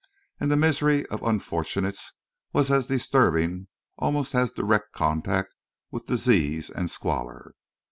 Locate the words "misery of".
0.57-1.21